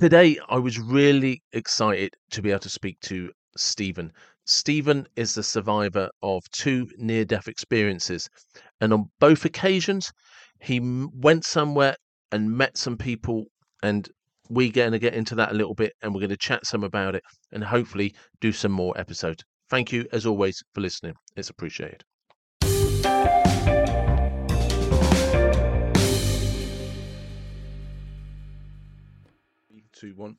[0.00, 4.12] today I was really excited to be able to speak to Stephen.
[4.44, 8.28] Stephen is the survivor of two near death experiences.
[8.80, 10.12] And on both occasions,
[10.60, 11.96] he went somewhere
[12.30, 13.46] and met some people.
[13.82, 14.08] And
[14.48, 16.84] we're going to get into that a little bit and we're going to chat some
[16.84, 17.22] about it
[17.52, 19.44] and hopefully do some more episodes.
[19.70, 21.14] Thank you, as always, for listening.
[21.36, 22.04] It's appreciated.
[30.02, 30.34] Two, one.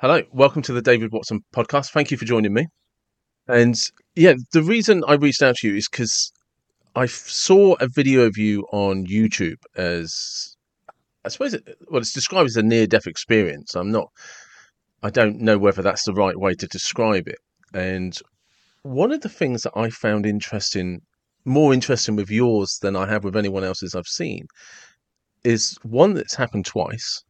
[0.00, 1.92] Hello, welcome to the David Watson podcast.
[1.92, 2.66] Thank you for joining me.
[3.46, 3.76] And
[4.16, 6.32] yeah, the reason I reached out to you is because
[6.96, 10.56] I saw a video of you on YouTube as
[11.24, 13.76] I suppose it, well, it's described as a near death experience.
[13.76, 14.08] I'm not,
[15.04, 17.38] I don't know whether that's the right way to describe it.
[17.72, 18.18] And
[18.82, 21.00] one of the things that I found interesting,
[21.44, 24.48] more interesting with yours than I have with anyone else's I've seen,
[25.44, 27.22] is one that's happened twice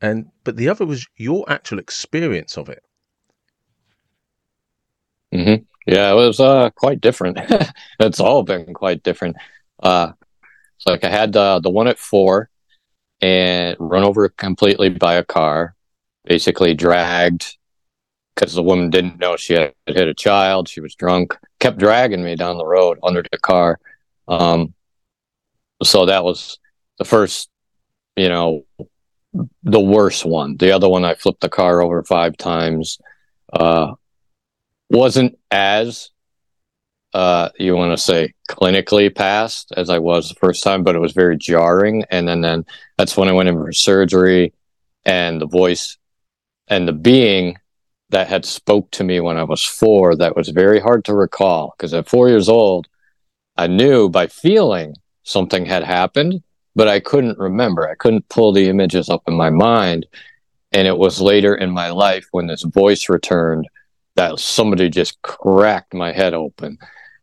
[0.00, 2.82] and but the other was your actual experience of it.
[5.32, 5.64] Mm-hmm.
[5.86, 7.38] Yeah, it was uh, quite different.
[8.00, 9.36] it's all been quite different.
[9.82, 10.12] Uh,
[10.84, 12.48] like I had uh, the one at four
[13.20, 15.74] and run over completely by a car,
[16.24, 17.56] basically dragged
[18.34, 20.68] because the woman didn't know she had hit a child.
[20.68, 23.78] She was drunk, kept dragging me down the road under the car.
[24.28, 24.74] Um,
[25.82, 26.58] so that was
[26.98, 27.48] the first,
[28.16, 28.64] you know,
[29.62, 30.56] the worst one.
[30.56, 32.98] The other one, I flipped the car over five times.
[33.52, 33.94] Uh,
[34.90, 36.10] wasn't as
[37.12, 41.00] uh, you want to say clinically passed as I was the first time, but it
[41.00, 42.04] was very jarring.
[42.10, 42.66] And then, then
[42.98, 44.52] that's when I went in for surgery,
[45.04, 45.96] and the voice
[46.68, 47.56] and the being
[48.10, 51.74] that had spoke to me when I was four that was very hard to recall
[51.76, 52.86] because at four years old,
[53.56, 56.42] I knew by feeling something had happened,
[56.76, 57.88] but I couldn't remember.
[57.88, 60.06] I couldn't pull the images up in my mind.
[60.72, 63.66] And it was later in my life when this voice returned
[64.14, 66.76] that somebody just cracked my head open.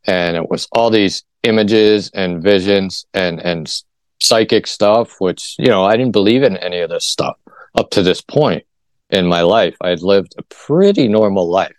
[0.05, 3.71] And it was all these images and visions and, and
[4.19, 7.37] psychic stuff, which, you know, I didn't believe in any of this stuff
[7.75, 8.65] up to this point
[9.11, 9.75] in my life.
[9.81, 11.75] I had lived a pretty normal life.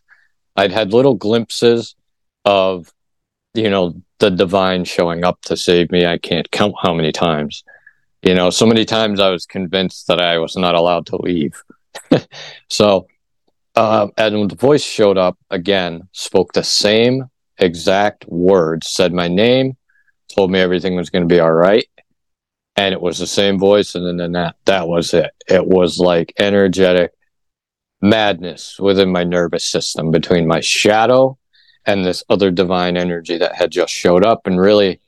[0.55, 1.97] I'd had little glimpses
[2.45, 2.93] of,
[3.55, 6.07] you know, the divine showing up to save me.
[6.07, 7.62] I can't count how many times.
[8.23, 11.62] You know, so many times I was convinced that I was not allowed to leave.
[12.71, 13.07] so,
[13.75, 17.25] uh, and when the voice showed up again, spoke the same
[17.59, 19.77] exact words, said my name,
[20.35, 21.87] told me everything was going to be all right.
[22.77, 23.95] And it was the same voice.
[23.95, 25.33] And then that, that was it.
[25.49, 27.12] It was like energetic
[28.01, 31.37] madness within my nervous system between my shadow
[31.87, 35.00] and this other divine energy that had just showed up and really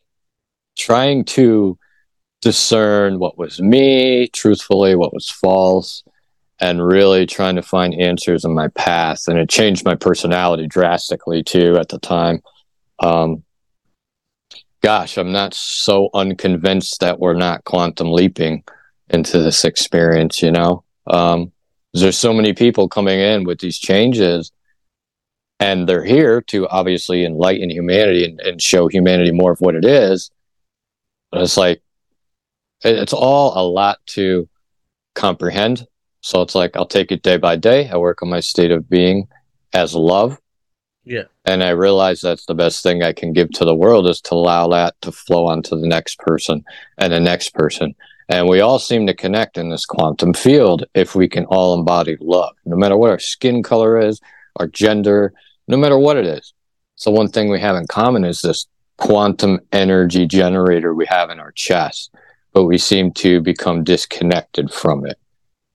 [0.76, 1.78] trying to
[2.42, 6.04] discern what was me truthfully what was false
[6.58, 9.28] and really trying to find answers in my path.
[9.28, 12.42] And it changed my personality drastically too at the time.
[12.98, 13.42] Um,
[14.82, 18.62] gosh i'm not so unconvinced that we're not quantum leaping
[19.10, 20.84] into this experience you know?
[21.08, 21.50] Um,
[21.92, 24.52] there's so many people coming in with these changes
[25.58, 29.84] and they're here to obviously enlighten humanity and, and show humanity more of what it
[29.84, 30.30] is.
[31.30, 31.82] But it's like
[32.82, 34.48] it's all a lot to
[35.14, 35.86] comprehend.
[36.20, 37.88] So it's like i'll take it day by day.
[37.88, 39.28] I work on my state of being
[39.72, 40.38] as love.
[41.04, 41.24] Yeah.
[41.44, 44.34] And i realize that's the best thing i can give to the world is to
[44.34, 46.64] allow that to flow onto the next person
[46.98, 47.94] and the next person.
[48.28, 52.16] And we all seem to connect in this quantum field if we can all embody
[52.20, 52.56] love.
[52.64, 54.20] No matter what our skin color is
[54.56, 55.32] our gender
[55.68, 56.52] no matter what it is.
[56.96, 58.66] So one thing we have in common is this
[58.98, 62.14] quantum energy generator we have in our chest,
[62.52, 65.18] but we seem to become disconnected from it.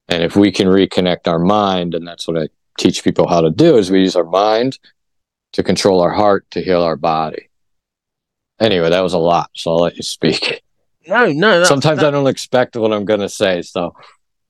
[0.08, 3.52] And if we can reconnect our mind, and that's what I teach people how to
[3.52, 4.80] do, is we use our mind
[5.54, 7.50] to control our heart to heal our body.
[8.60, 10.64] Anyway, that was a lot, so I'll let you speak.
[11.08, 11.64] No, no.
[11.64, 13.96] Sometimes that, I don't expect what I'm going to say, so.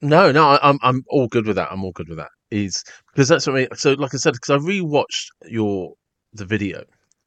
[0.01, 1.71] No, no, I'm I'm all good with that.
[1.71, 3.67] I'm all good with that is because that's what I mean.
[3.75, 5.93] So, like I said, because I rewatched your
[6.33, 6.83] the video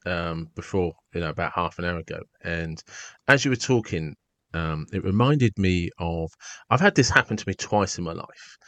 [0.06, 2.82] um, before, you know, about half an hour ago, and
[3.28, 4.14] as you were talking,
[4.54, 6.30] um, it reminded me of
[6.70, 8.58] I've had this happen to me twice in my life,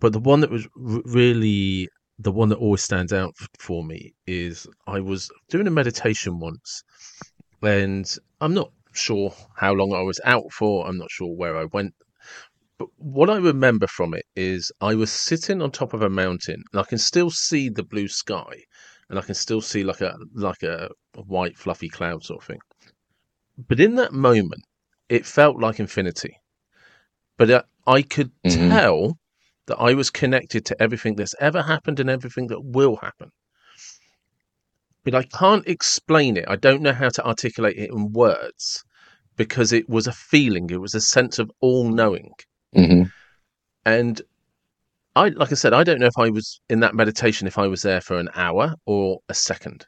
[0.00, 1.88] but the one that was r- really
[2.18, 6.82] the one that always stands out for me is I was doing a meditation once,
[7.62, 10.86] and I'm not sure how long I was out for.
[10.86, 11.94] I'm not sure where I went
[12.78, 16.62] but what I remember from it is I was sitting on top of a mountain
[16.72, 18.64] and I can still see the blue sky
[19.08, 22.60] and I can still see like a like a, white fluffy cloud sort of thing.
[23.56, 24.62] But in that moment,
[25.08, 26.38] it felt like infinity.
[27.38, 28.68] But uh, I could mm-hmm.
[28.68, 29.18] tell
[29.66, 33.30] that I was connected to everything that's ever happened and everything that will happen.
[35.02, 36.44] But I can't explain it.
[36.48, 38.84] I don't know how to articulate it in words
[39.36, 42.32] because it was a feeling, it was a sense of all knowing.
[42.76, 43.10] Hmm
[43.86, 44.20] And
[45.16, 47.66] I, like I said, I don't know if I was in that meditation, if I
[47.68, 49.86] was there for an hour or a second,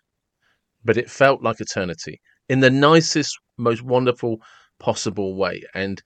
[0.84, 4.42] but it felt like eternity in the nicest, most wonderful
[4.80, 5.62] possible way.
[5.74, 6.02] And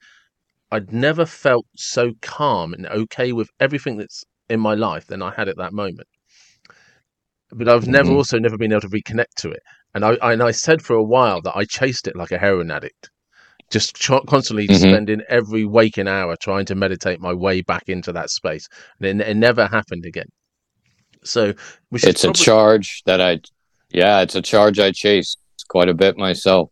[0.71, 5.31] I'd never felt so calm and okay with everything that's in my life than I
[5.33, 6.07] had at that moment.
[7.51, 8.15] But I've never Mhm.
[8.17, 9.63] also never been able to reconnect to it.
[9.93, 12.69] And I and I said for a while that I chased it like a heroin
[12.69, 13.11] addict,
[13.73, 14.77] just tr- constantly Mhm.
[14.77, 18.67] spending every waking hour trying to meditate my way back into that space,
[18.99, 20.29] and it, it never happened again.
[21.23, 21.53] So,
[21.91, 23.39] It's a charge that I,
[23.89, 25.35] yeah, it's a charge I chase
[25.67, 26.69] quite a bit myself.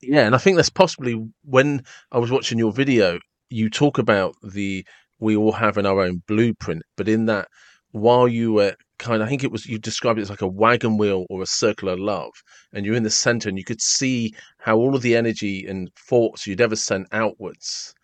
[0.00, 1.82] Yeah, and I think that's possibly when
[2.12, 3.18] I was watching your video,
[3.50, 4.86] you talk about the
[5.18, 7.48] we all have in our own blueprint, but in that
[7.92, 10.48] while you were kind of, I think it was you described it as like a
[10.48, 12.32] wagon wheel or a circular love,
[12.72, 15.90] and you're in the center, and you could see how all of the energy and
[16.08, 17.94] thoughts you'd ever sent outwards,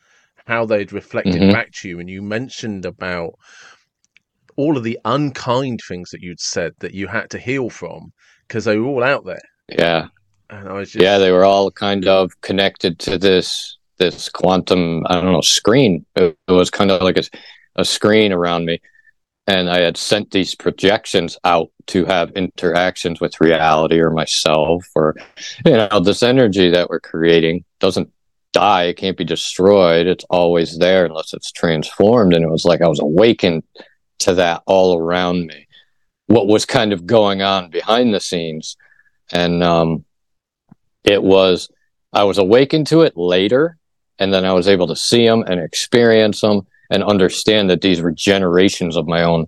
[0.47, 1.50] how they'd reflected Mhm.
[1.50, 3.35] back to you, and you mentioned about
[4.56, 8.12] all of the unkind things that you'd said that you had to heal from
[8.49, 10.09] because they were all out there, Yeah,
[10.50, 15.05] and I was just yeah, they were all kind of connected to this this quantum.
[15.06, 16.05] I don't know screen.
[16.17, 17.23] It, it was kind of like a,
[17.77, 18.81] a screen around me,
[19.47, 25.17] and I had sent these projections out to have interactions with reality or myself, or
[25.65, 28.11] you know, this energy that we're creating doesn't
[28.53, 28.85] die.
[28.85, 30.06] It can't be destroyed.
[30.06, 32.35] It's always there unless it's transformed.
[32.35, 33.65] And it was like I was awakened
[34.21, 35.67] to that all around me.
[36.27, 38.77] What was kind of going on behind the scenes,
[39.33, 40.05] and um,
[41.05, 41.69] it was
[42.12, 43.77] I was awakened to it later,
[44.19, 48.03] and then I was able to see them and experience them and understand that these
[48.03, 49.47] were generations of my own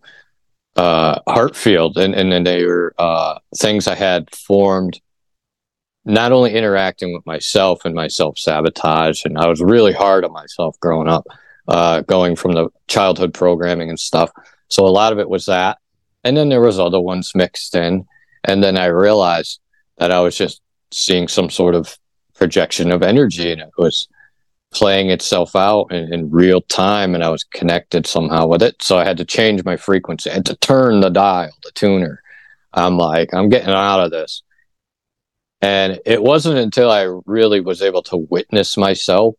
[0.77, 5.01] uh, heart field, and and then they were uh, things I had formed.
[6.07, 10.33] Not only interacting with myself and my self sabotage, and I was really hard on
[10.33, 11.27] myself growing up,
[11.69, 14.31] uh, going from the childhood programming and stuff.
[14.69, 15.79] So a lot of it was that,
[16.25, 18.07] and then there was other ones mixed in,
[18.43, 19.61] and then I realized
[19.99, 21.99] that I was just seeing some sort of
[22.35, 24.09] projection of energy and it was
[24.75, 28.83] playing itself out in, in real time and I was connected somehow with it.
[28.83, 30.31] So I had to change my frequency.
[30.31, 32.23] and to turn the dial, the tuner.
[32.73, 34.43] I'm like, I'm getting out of this.
[35.63, 39.37] And it wasn't until I really was able to witness myself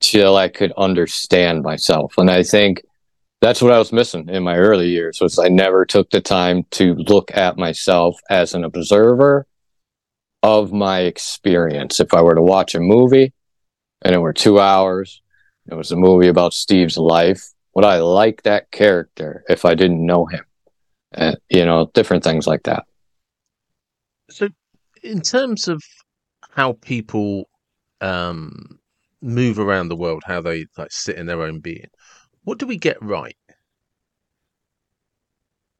[0.00, 2.14] till I could understand myself.
[2.16, 2.82] And I think
[3.40, 6.64] that's what I was missing in my early years was I never took the time
[6.72, 9.46] to look at myself as an observer
[10.42, 12.00] of my experience.
[12.00, 13.32] If I were to watch a movie
[14.04, 15.22] and it were two hours,
[15.66, 17.42] it was a movie about Steve's life,
[17.74, 20.44] would I like that character if I didn't know him?
[21.12, 22.84] And, you know, different things like that.
[24.30, 24.48] So,
[25.02, 25.82] in terms of
[26.50, 27.48] how people
[28.00, 28.78] um,
[29.20, 31.88] move around the world, how they like sit in their own being,
[32.44, 33.36] what do we get right?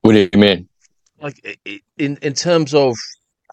[0.03, 0.69] What do you mean?
[1.21, 1.61] Like
[1.97, 2.97] in in terms of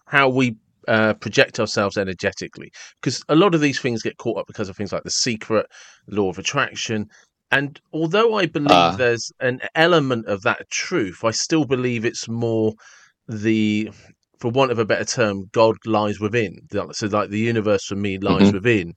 [0.06, 0.56] how we
[0.90, 2.70] uh, project ourselves energetically,
[3.00, 5.66] because a lot of these things get caught up because of things like the secret,
[6.08, 7.06] law of attraction.
[7.52, 8.96] And although I believe Ah.
[8.96, 12.74] there's an element of that truth, I still believe it's more
[13.28, 13.90] the,
[14.40, 16.54] for want of a better term, God lies within.
[16.92, 18.54] So, like the universe for me lies Mhm.
[18.54, 18.94] within.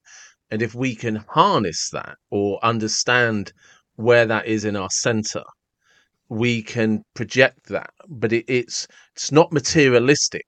[0.51, 3.53] And if we can harness that or understand
[3.95, 5.43] where that is in our center,
[6.29, 7.91] we can project that.
[8.09, 10.47] But it, it's it's not materialistic,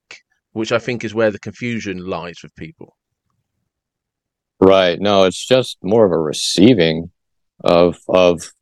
[0.56, 2.96] which I think is where the confusion lies with people.
[4.62, 4.98] Right.
[5.02, 7.12] No, it's just more of a receiving
[7.66, 8.54] of of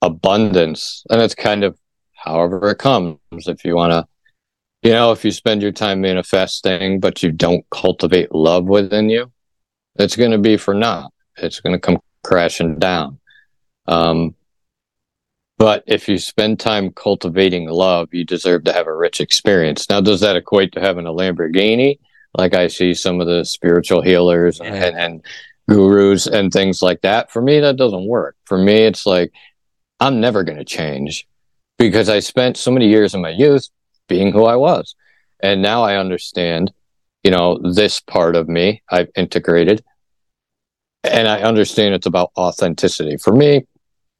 [0.00, 1.02] abundance.
[1.10, 1.76] And it's kind of
[2.14, 3.18] however it comes.
[3.32, 4.06] If you wanna
[4.82, 9.32] you know, if you spend your time manifesting but you don't cultivate love within you,
[9.96, 11.10] it's gonna be for naught.
[11.38, 13.18] It's gonna come crashing down.
[13.88, 14.36] Um
[15.58, 19.88] but if you spend time cultivating love, you deserve to have a rich experience.
[19.88, 21.98] Now, does that equate to having a Lamborghini?
[22.36, 24.74] Like I see some of the spiritual healers Yeah.
[24.74, 25.24] and, and
[25.68, 27.30] gurus and things like that.
[27.30, 28.36] For me, that doesn't work.
[28.46, 29.32] For me, it's like
[30.00, 31.26] I'm never going to change
[31.78, 33.68] because I spent so many years in my youth
[34.08, 34.94] being who I was.
[35.42, 36.72] And now I understand,
[37.22, 39.84] you know, this part of me I've integrated
[41.04, 43.16] and I understand it's about authenticity.
[43.16, 43.66] For me,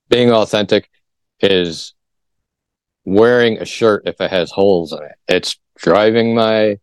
[0.08, 0.90] being authentic
[1.42, 1.94] is
[3.04, 5.12] wearing a shirt if it has holes in it.
[5.28, 6.78] It's driving my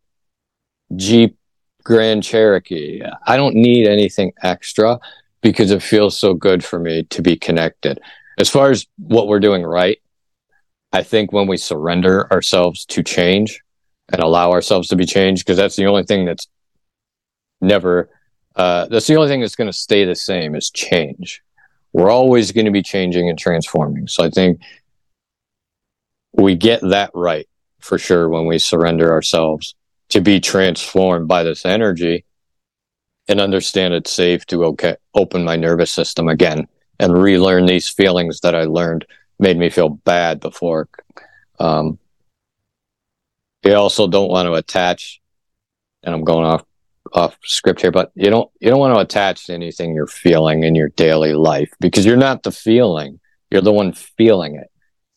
[0.95, 1.37] Jeep
[1.83, 3.01] Grand Cherokee.
[3.25, 4.99] I don't need anything extra
[5.41, 7.99] because it feels so good for me to be connected.
[8.37, 9.99] as far as what we're doing right,
[10.93, 13.61] I think when we surrender ourselves to change
[14.11, 16.47] and allow ourselves to be changed, because that's the only thing that's
[17.61, 18.09] never,
[18.55, 21.43] uh, that's the only thing that's going to stay the same is change.
[21.93, 24.07] We're always going to be changing and transforming.
[24.07, 24.61] So I think
[26.33, 27.47] we get that right
[27.79, 29.75] for sure when we surrender ourselves
[30.09, 32.25] to be transformed by this energy
[33.27, 36.67] and understand it's safe to okay open my nervous system again
[36.99, 39.05] and relearn these feelings that I learned
[39.39, 40.89] made me feel bad before.
[41.59, 41.99] Um,
[43.63, 45.21] you also don't want to attach,
[46.03, 46.63] and I'm going off
[47.13, 50.63] off script here, but you don't you don't want to attach to anything you're feeling
[50.63, 53.19] in your daily life because you're not the feeling,
[53.51, 54.69] you're the one feeling it.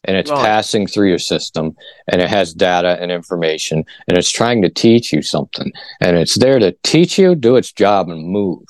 [0.05, 0.45] And it's right.
[0.45, 1.77] passing through your system
[2.09, 5.71] and it has data and information and it's trying to teach you something.
[6.01, 8.65] And it's there to teach you do its job and move.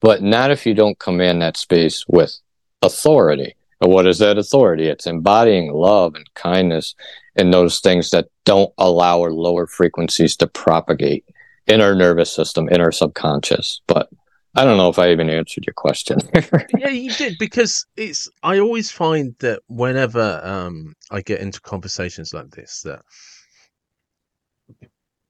[0.00, 2.34] But not if you don't come in that space with
[2.80, 3.54] authority.
[3.80, 4.88] And what is that authority?
[4.88, 6.94] It's embodying love and kindness
[7.36, 11.24] and those things that don't allow our lower frequencies to propagate
[11.66, 14.08] in our nervous system in our subconscious but
[14.54, 16.18] I don't know if I even answered your question.
[16.78, 18.28] yeah, you did because it's.
[18.42, 23.00] I always find that whenever um, I get into conversations like this, that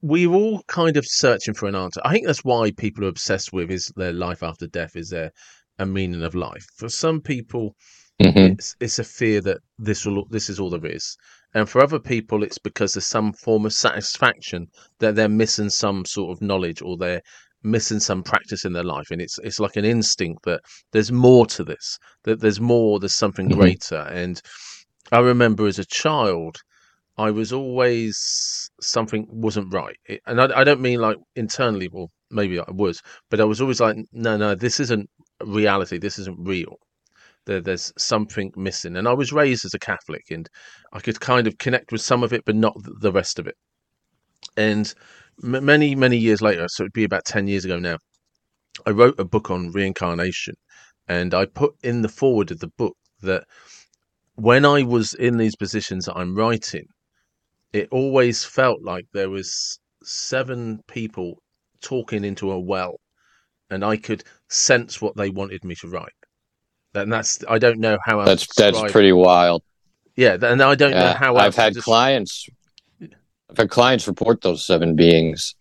[0.00, 2.00] we're all kind of searching for an answer.
[2.04, 4.96] I think that's why people are obsessed with is their life after death.
[4.96, 5.30] Is there
[5.78, 6.66] a meaning of life?
[6.76, 7.76] For some people,
[8.20, 8.54] mm-hmm.
[8.54, 11.16] it's, it's a fear that this will this is all there is,
[11.54, 14.68] and for other people, it's because there's some form of satisfaction
[14.98, 17.22] that they're missing some sort of knowledge or they're
[17.62, 19.10] missing some practice in their life.
[19.10, 20.60] And it's it's like an instinct that
[20.92, 23.60] there's more to this that there's more there's something mm-hmm.
[23.60, 24.08] greater.
[24.10, 24.40] And
[25.10, 26.58] i remember as a child
[27.18, 29.96] i was always something wasn't right.
[30.26, 33.80] And I, I don't mean like internally well maybe i was but i was always
[33.80, 35.10] like no no this isn't
[35.44, 35.98] reality.
[35.98, 36.78] This isn't real
[37.46, 40.48] there, there's something missing and i was raised as a catholic and
[40.92, 43.56] i could kind of connect with some of it but not the rest of it
[44.56, 44.94] and
[45.44, 47.98] m- many many years later, so it'd be about ten years ago now.
[48.86, 50.54] I wrote a book on reincarnation,
[51.08, 53.44] and I put in the foreword of the book that
[54.36, 56.86] when I was in these positions that I'm writing,
[57.72, 61.42] it always felt like there was seven people
[61.82, 62.96] talking into a well,
[63.70, 66.12] and I could sense what they wanted me to write.
[66.94, 69.62] And that's I don't know how that's that's pretty wild.
[70.16, 72.48] Yeah, and I don't yeah, know how I've had clients
[73.52, 75.54] I've had clients report those seven beings,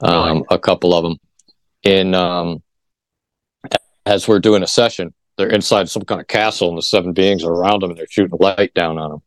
[0.00, 1.16] um, a couple of them,
[1.82, 2.62] in um,
[4.06, 5.12] as we're doing a session.
[5.36, 8.06] They're inside some kind of castle, and the seven beings are around them, and they're
[8.08, 9.22] shooting light down on them.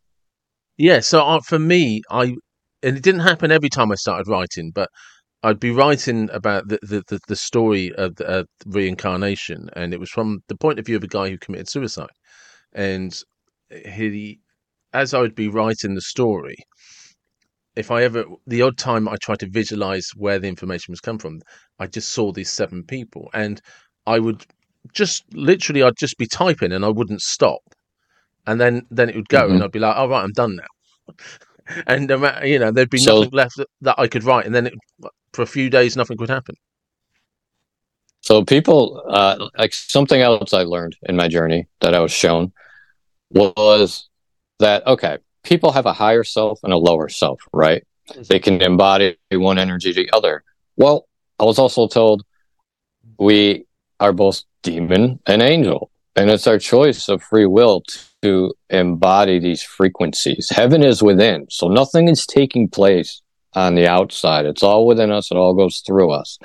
[0.78, 1.02] Yeah.
[1.02, 2.36] So uh, for me, I
[2.82, 4.90] and it didn't happen every time I started writing, but
[5.42, 10.00] I'd be writing about the the, the, the story of the, uh, reincarnation, and it
[10.00, 12.10] was from the point of view of a guy who committed suicide,
[12.74, 13.18] and
[13.70, 14.40] he,
[14.94, 16.58] as I would be writing the story,
[17.76, 21.20] if I ever the odd time I tried to visualize where the information was come
[21.20, 21.40] from,
[21.80, 23.62] I just saw these seven people, and
[24.06, 24.46] I would
[24.94, 27.62] just literally I'd just be typing and I wouldn't stop,
[28.46, 29.56] and then then it would go, mm-hmm.
[29.56, 31.14] and I'd be like, "All right, I'm done now,"
[31.88, 32.10] and
[32.44, 34.74] you know there'd be so, nothing left that, that, I could write, and then it,
[35.34, 36.56] for a few days nothing would happen.
[38.22, 42.52] So people, uh, like something else I learned in my journey that I was shown
[43.32, 44.10] was
[44.60, 47.86] that okay, people have a higher self and a lower self, right?
[48.28, 50.44] They can embody one energy to the other.
[50.76, 51.08] Well,
[51.40, 52.24] I was also told
[53.18, 53.66] we
[54.00, 57.84] are both demon and angel, and it's our choice of free will
[58.22, 60.50] to embody these frequencies.
[60.50, 63.22] Heaven is within, so nothing is taking place
[63.54, 64.46] on the outside.
[64.46, 66.40] It's all within us, it all goes through us.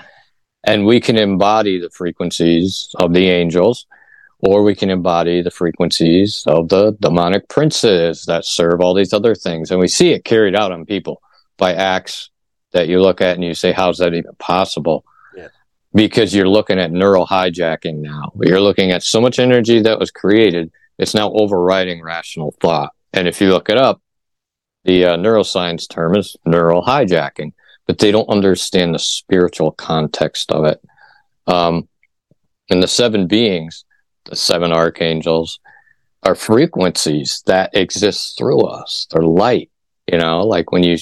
[0.67, 3.87] And we can embody the frequencies of the angels
[4.41, 9.35] or we can embody the frequencies of the demonic princes that serve all these other
[9.35, 9.71] things.
[9.71, 11.23] And we see it carried out on people
[11.57, 12.31] by acts
[12.73, 15.05] that you look at and you say, how's that even possible?
[15.35, 15.49] Yeah.
[15.95, 18.33] Because you're looking at neural hijacking now.
[18.41, 22.93] You're looking at so much energy that was created, it's now overriding rational thought.
[23.13, 24.03] And if you look it up,
[24.85, 27.53] the uh, neuroscience term is neural hijacking,
[27.87, 30.81] but they don't understand the spiritual context of it.
[31.47, 31.89] Um,
[32.71, 33.85] and the seven beings,
[34.25, 35.61] the seven archangels
[36.23, 39.07] are frequencies that exist through us.
[39.11, 39.71] They're light,
[40.11, 40.99] you know, like when you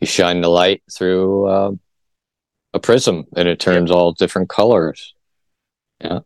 [0.00, 1.70] you shine the light through uh,
[2.72, 5.14] a prism and it turns all different colors.
[6.00, 6.20] Yeah.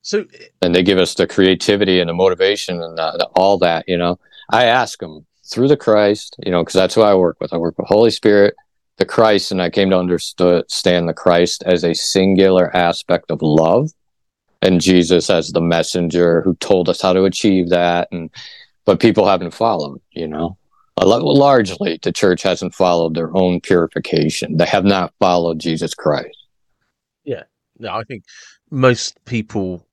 [0.00, 0.24] So,
[0.62, 3.84] and they give us the creativity and the motivation and the, the, all that.
[3.88, 4.18] You know,
[4.50, 7.52] I ask them through the Christ, you know, because that's who I work with.
[7.52, 8.54] I work with Holy Spirit,
[8.96, 13.90] the Christ, and I came to understand the Christ as a singular aspect of love
[14.62, 18.08] and Jesus as the messenger who told us how to achieve that.
[18.10, 18.30] And
[18.84, 20.56] but people haven't followed, you know.
[20.96, 24.56] Largely, the church hasn't followed their own purification.
[24.56, 26.36] They have not followed Jesus Christ.
[27.24, 27.42] Yeah,
[27.78, 28.24] no, I think
[28.70, 29.86] most people,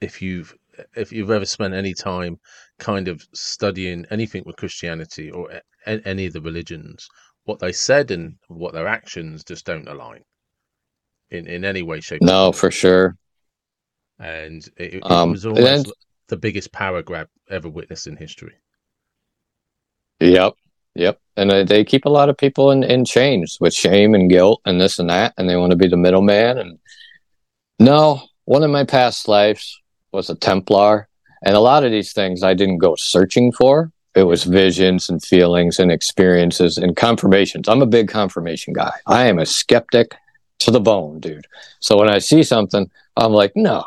[0.00, 0.54] if you've
[0.94, 2.38] if you've ever spent any time
[2.78, 5.50] kind of studying anything with Christianity or
[5.86, 7.06] a- any of the religions,
[7.44, 10.22] what they said and what their actions just don't align
[11.30, 12.22] in in any way, shape.
[12.22, 13.16] No, for sure.
[14.18, 15.84] And it, it Um, was almost then-
[16.28, 18.54] the biggest power grab ever witnessed in history.
[20.20, 20.54] Yep.
[20.94, 21.18] Yep.
[21.36, 24.60] And uh, they keep a lot of people in, in chains with shame and guilt
[24.64, 25.34] and this and that.
[25.36, 26.56] And they want to be the middleman.
[26.58, 26.78] And
[27.78, 29.78] no, one of my past lives
[30.12, 31.08] was a Templar.
[31.42, 33.90] And a lot of these things I didn't go searching for.
[34.14, 37.68] It was visions and feelings and experiences and confirmations.
[37.68, 38.92] I'm a big confirmation guy.
[39.06, 40.14] I am a skeptic
[40.60, 41.46] to the bone, dude.
[41.80, 43.84] So when I see something, I'm like, no,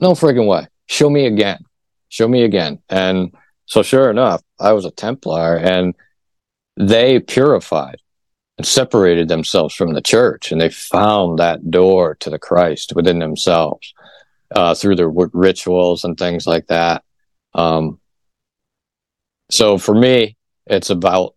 [0.00, 0.68] no friggin' way.
[0.86, 1.64] Show me again.
[2.08, 2.78] Show me again.
[2.88, 3.34] And
[3.66, 5.94] so sure enough, I was a Templar and
[6.76, 8.00] they purified
[8.58, 13.18] and separated themselves from the church and they found that door to the Christ within
[13.18, 13.92] themselves
[14.54, 17.04] uh, through their w- rituals and things like that.
[17.54, 18.00] Um,
[19.50, 21.34] so for me, it's about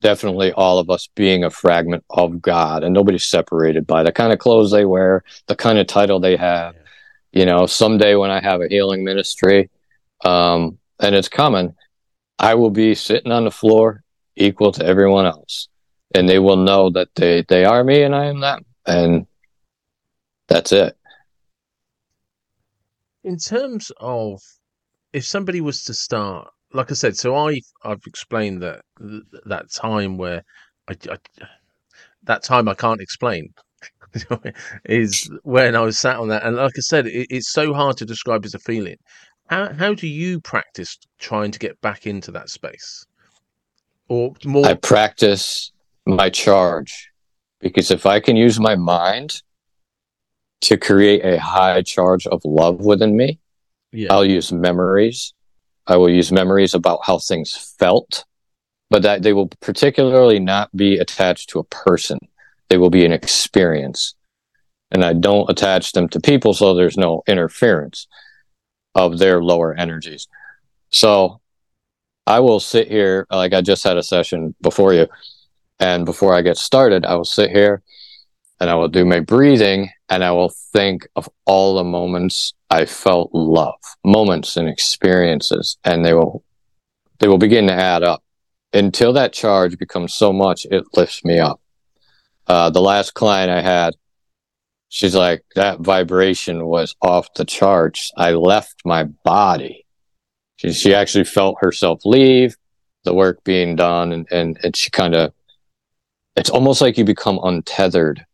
[0.00, 4.32] definitely all of us being a fragment of God and nobody's separated by the kind
[4.32, 6.74] of clothes they wear, the kind of title they have.
[7.32, 9.70] You know, someday when I have a healing ministry,
[10.24, 11.74] um, and it's coming,
[12.38, 14.02] I will be sitting on the floor
[14.36, 15.68] equal to everyone else.
[16.14, 18.64] And they will know that they, they are me and I am them.
[18.86, 19.26] And
[20.48, 20.96] that's it.
[23.28, 24.40] In terms of
[25.12, 28.80] if somebody was to start, like I said, so I I've explained that
[29.44, 30.42] that time where
[30.88, 31.16] I, I
[32.22, 33.52] that time I can't explain
[34.86, 37.98] is when I was sat on that, and like I said, it, it's so hard
[37.98, 38.96] to describe as a feeling.
[39.50, 43.04] How how do you practice trying to get back into that space,
[44.08, 44.64] or more?
[44.64, 45.70] I practice
[46.06, 47.10] my charge
[47.60, 49.42] because if I can use my mind
[50.62, 53.38] to create a high charge of love within me,
[53.92, 55.34] yeah, I'll use memories.
[55.86, 58.24] I will use memories about how things felt,
[58.90, 62.18] but that they will particularly not be attached to a person.
[62.68, 64.14] They will be an experience.
[64.90, 68.06] And I don't attach them to people so there's no interference
[68.94, 70.28] of their lower energies.
[70.90, 71.40] So
[72.26, 75.06] I will sit here, like I just had a session before you,
[75.80, 77.82] and before I get started, I will sit here
[78.60, 82.86] and I will do my breathing and I will think of all the moments I
[82.86, 86.44] felt love, moments and experiences, and they will
[87.20, 88.22] they will begin to add up
[88.72, 91.60] until that charge becomes so much it lifts me up.
[92.46, 93.94] Uh, the last client I had,
[94.88, 98.12] she's like that vibration was off the charts.
[98.16, 99.86] I left my body.
[100.56, 102.56] She she actually felt herself leave,
[103.04, 105.32] the work being done, and and, and she kind of
[106.36, 108.24] it's almost like you become untethered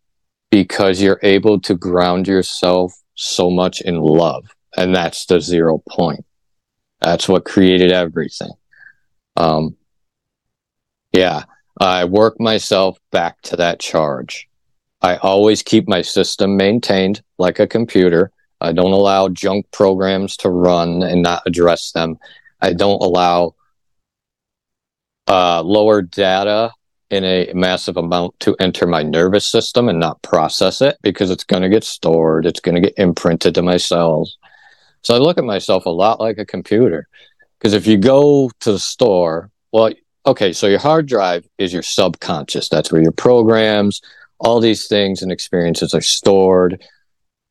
[0.54, 4.44] because you're able to ground yourself so much in love.
[4.76, 6.24] And that's the zero point.
[7.00, 8.52] That's what created everything.
[9.36, 9.76] Um,
[11.12, 11.42] yeah,
[11.80, 14.48] I work myself back to that charge.
[15.02, 18.30] I always keep my system maintained like a computer.
[18.60, 22.16] I don't allow junk programs to run and not address them.
[22.60, 23.56] I don't allow
[25.26, 26.70] uh, lower data
[27.10, 31.44] in a massive amount to enter my nervous system and not process it because it's
[31.44, 32.46] going to get stored.
[32.46, 34.38] It's going to get imprinted to my cells.
[35.02, 37.06] So I look at myself a lot like a computer
[37.58, 39.92] because if you go to the store, well,
[40.26, 42.68] okay, so your hard drive is your subconscious.
[42.68, 44.00] That's where your programs,
[44.38, 46.82] all these things and experiences are stored.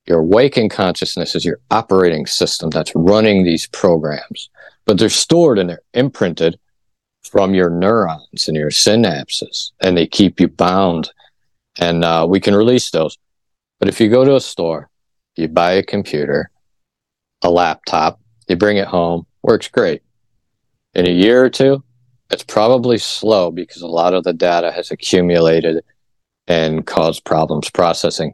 [0.08, 4.50] Your waking consciousness is your operating system that's running these programs,
[4.86, 6.60] but they're stored and they're imprinted
[7.30, 11.10] from your neurons and your synapses, and they keep you bound.
[11.80, 13.18] And uh, we can release those.
[13.80, 14.90] But if you go to a store,
[15.36, 16.52] you buy a computer,
[17.42, 20.04] a laptop, you bring it home, works great.
[20.94, 21.84] In a year or two,
[22.30, 25.84] it's probably slow because a lot of the data has accumulated
[26.48, 28.34] and caused problems processing.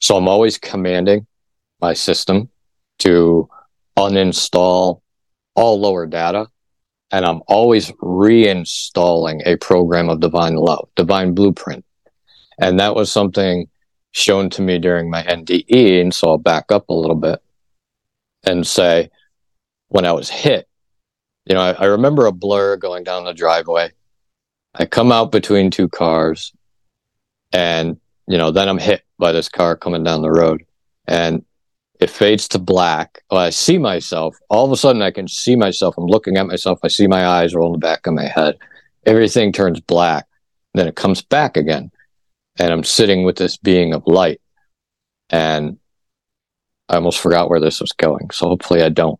[0.00, 1.26] So I'm always commanding
[1.80, 2.50] my system
[3.00, 3.48] to
[3.96, 5.00] uninstall
[5.54, 6.46] all lower data
[7.14, 11.84] and I'm always reinstalling a program of divine love, divine blueprint.
[12.58, 13.68] And that was something
[14.10, 16.00] shown to me during my NDE.
[16.00, 17.40] And so I'll back up a little bit
[18.42, 19.10] and say,
[19.90, 20.66] when I was hit,
[21.46, 23.92] you know, I, I remember a blur going down the driveway.
[24.74, 26.52] I come out between two cars
[27.52, 30.64] and, you know, then I'm hit by this car coming down the road.
[31.06, 31.44] And
[32.04, 33.22] it fades to black.
[33.30, 34.36] Well, I see myself.
[34.50, 35.94] All of a sudden, I can see myself.
[35.96, 36.78] I'm looking at myself.
[36.82, 38.58] I see my eyes roll in the back of my head.
[39.06, 40.26] Everything turns black.
[40.74, 41.90] Then it comes back again.
[42.58, 44.42] And I'm sitting with this being of light.
[45.30, 45.78] And
[46.90, 48.28] I almost forgot where this was going.
[48.32, 49.18] So hopefully I don't.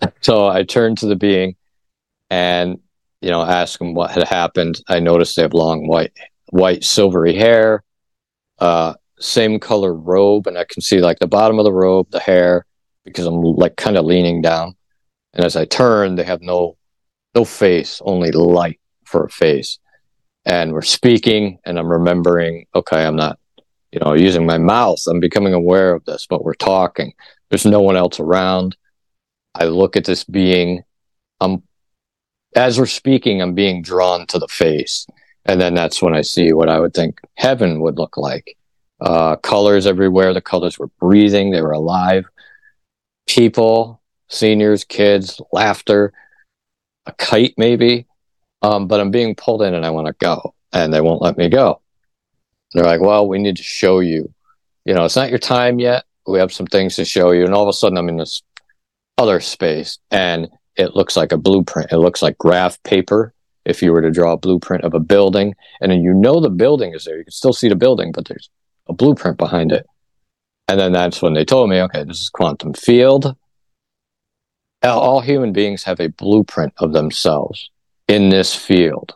[0.20, 1.54] So I turned to the being
[2.28, 2.80] and,
[3.20, 4.80] you know, ask him what had happened.
[4.88, 6.12] I noticed they have long white,
[6.50, 7.84] white, silvery hair.
[8.58, 12.20] Uh, same color robe, and I can see like the bottom of the robe, the
[12.20, 12.66] hair,
[13.04, 14.74] because I'm like kind of leaning down.
[15.34, 16.76] And as I turn, they have no
[17.34, 19.78] no face, only light for a face.
[20.44, 23.38] And we're speaking, and I'm remembering, okay, I'm not,
[23.92, 24.98] you know, using my mouth.
[25.08, 27.14] I'm becoming aware of this, but we're talking.
[27.48, 28.76] There's no one else around.
[29.54, 30.82] I look at this being.
[31.40, 31.62] I'm
[32.54, 35.06] as we're speaking, I'm being drawn to the face.
[35.44, 38.56] And then that's when I see what I would think heaven would look like
[39.02, 40.32] uh, colors everywhere.
[40.32, 42.24] The colors were breathing, they were alive.
[43.26, 46.12] People, seniors, kids, laughter,
[47.06, 48.06] a kite maybe.
[48.62, 51.36] Um, but I'm being pulled in and I want to go, and they won't let
[51.36, 51.80] me go.
[52.72, 54.32] they're like, well, we need to show you.
[54.84, 56.04] You know, it's not your time yet.
[56.26, 57.44] We have some things to show you.
[57.44, 58.42] And all of a sudden, I'm in this
[59.18, 61.92] other space and it looks like a blueprint.
[61.92, 63.34] It looks like graph paper
[63.64, 65.54] if you were to draw a blueprint of a building.
[65.80, 67.18] And then you know the building is there.
[67.18, 68.48] You can still see the building, but there's
[68.88, 69.86] a blueprint behind it.
[70.68, 73.36] And then that's when they told me, okay, this is quantum field.
[74.82, 77.70] All human beings have a blueprint of themselves
[78.08, 79.14] in this field.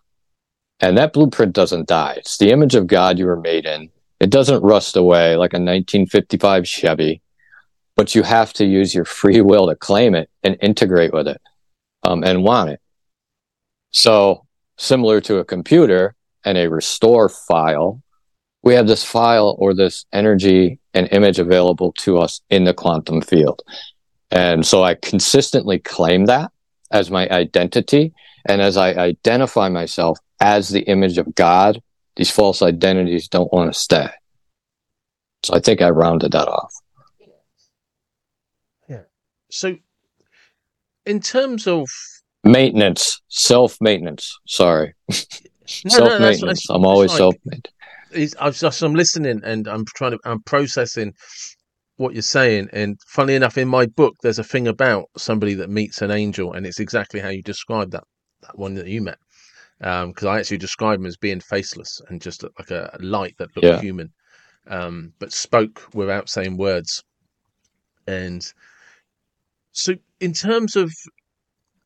[0.81, 2.14] And that blueprint doesn't die.
[2.18, 3.90] It's the image of God you were made in.
[4.20, 7.22] It doesn't rust away like a 1955 Chevy,
[7.96, 11.40] but you have to use your free will to claim it and integrate with it
[12.02, 12.81] um, and want it.
[13.92, 14.46] So,
[14.79, 18.02] similar to a computer and a restore file,
[18.62, 23.21] we have this file or this energy and image available to us in the quantum
[23.21, 23.62] field.
[24.31, 26.51] And so I consistently claim that
[26.90, 28.12] as my identity.
[28.49, 31.81] And as I identify myself as the image of God,
[32.16, 34.09] these false identities don't want to stay.
[35.45, 36.73] So I think I rounded that off.
[38.88, 39.03] Yeah.
[39.51, 39.77] So,
[41.05, 41.88] in terms of
[42.42, 44.95] maintenance, self maintenance, sorry.
[45.09, 45.14] No,
[45.90, 46.69] self maintenance.
[46.69, 47.75] No, I'm always self maintenance.
[48.40, 51.12] I'm just I'm listening and I'm trying to I'm processing
[51.96, 52.68] what you're saying.
[52.72, 56.52] And funny enough, in my book, there's a thing about somebody that meets an angel,
[56.52, 58.05] and it's exactly how you describe that
[58.42, 59.18] that one that you met.
[59.79, 63.55] Because um, I actually describe him as being faceless and just like a, light that
[63.55, 63.81] looked yeah.
[63.81, 64.11] human,
[64.68, 67.05] um, but spoke without saying words.
[68.07, 68.42] And
[69.72, 70.90] so, in terms of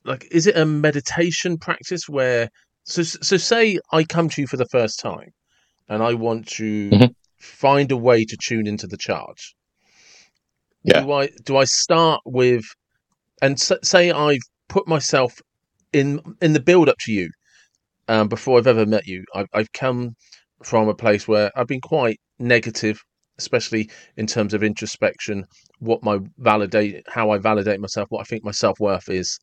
[0.05, 2.49] like, is it a meditation practice where?
[2.85, 5.33] So, so say I come to you for the first time
[5.90, 7.07] and I want to mm-hmm.
[7.38, 9.55] find a way to tune into the charge.
[10.83, 11.00] Yeah.
[11.00, 12.64] Do I do I start with
[13.42, 15.35] and say I've put myself
[15.92, 17.29] in in the build up to you
[18.09, 19.24] um, before I've ever met you.
[19.35, 20.16] I've, I've come
[20.62, 22.98] from a place where I've been quite negative,
[23.38, 25.44] especially in terms of introspection,
[25.79, 29.38] what my validate, how I validate myself, what I think my self worth is.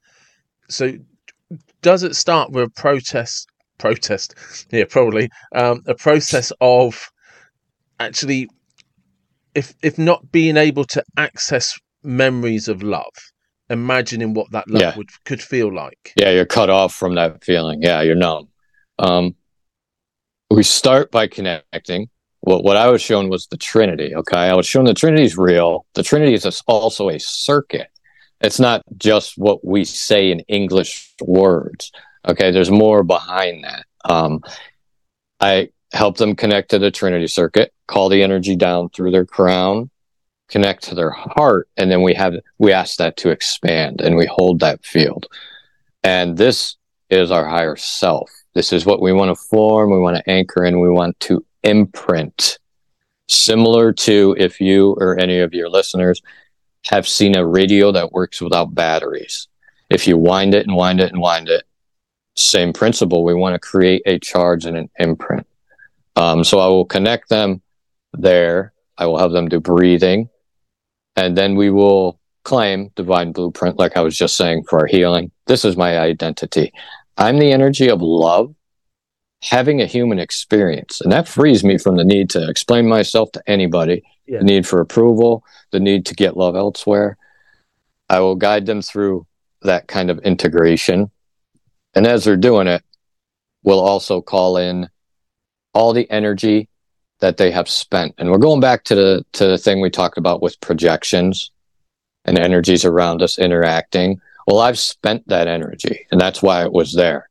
[0.70, 0.94] So,
[1.82, 3.48] does it start with a protest
[3.78, 4.36] protest,
[4.72, 7.10] yeah, probably um, a process of
[8.00, 8.50] actually,
[9.56, 13.14] if if not being able to access memories of love,
[13.70, 14.98] imagining what that love yeah.
[14.98, 16.14] would could feel like.
[16.16, 17.82] Yeah, you're cut off from that feeling.
[17.82, 18.48] Yeah, you're numb.
[19.00, 19.36] Um,
[20.50, 22.10] we start by connecting.
[22.42, 24.16] What what I was shown was the Trinity.
[24.16, 25.86] Okay, I was shown the Trinity is real.
[25.96, 27.88] The Trinity is also a circuit.
[28.42, 31.92] It's not just what we say in English words.
[32.28, 33.86] Okay, there's more behind that.
[34.06, 34.42] Um,
[35.40, 39.90] I help them connect to the Trinity circuit, call the energy down through their crown,
[40.50, 44.26] connect to their heart, and then we have we ask that to expand and we
[44.26, 45.28] hold that field.
[46.04, 46.76] And this
[47.10, 48.30] is our higher self.
[48.54, 51.46] This is what we want to form, we want to anchor in, we want to
[51.64, 52.60] imprint.
[53.30, 56.22] Similar to if you or any of your listeners
[56.86, 59.48] have seen a radio that works without batteries.
[59.90, 61.67] If you wind it and wind it and wind it,
[62.38, 63.24] same principle.
[63.24, 65.46] We want to create a charge and an imprint.
[66.16, 67.62] Um, so I will connect them
[68.14, 68.74] there.
[68.98, 70.30] I will have them do breathing.
[71.16, 75.32] And then we will claim divine blueprint, like I was just saying, for our healing.
[75.48, 76.72] This is my identity.
[77.18, 78.54] I'm the energy of love
[79.44, 81.02] having a human experience.
[81.02, 84.40] And that frees me from the need to explain myself to anybody, yeah.
[84.40, 87.18] the need for approval, the need to get love elsewhere.
[88.10, 89.28] I will guide them through
[89.62, 91.12] that kind of integration
[91.98, 92.84] and as they're doing it,
[93.64, 94.88] we'll also call in
[95.74, 96.70] all the energy
[97.20, 98.14] that they have spent.
[98.18, 101.52] And we're going back to the to the thing we talked about with projections.
[102.26, 104.20] and energies around us interacting.
[104.46, 107.30] Well, I've spent that energy and that's why it was there.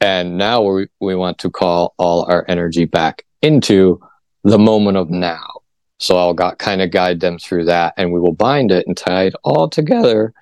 [0.00, 4.00] And now we, we want to call all our energy back into
[4.44, 5.46] the moment of now.
[5.98, 8.96] So I'll got, kind of guide them through that and we will bind it and
[8.96, 10.32] tie it all together